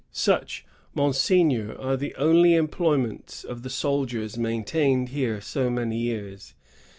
"Such, 0.11 0.65
Monseigneur, 0.95 1.75
are 1.79 1.95
the 1.95 2.15
only 2.15 2.55
employments 2.55 3.43
of 3.43 3.61
the 3.61 3.69
soldiers 3.69 4.35
maintained 4.35 5.09
here 5.09 5.39
so 5.39 5.69
many 5.69 5.99
years. 5.99 6.55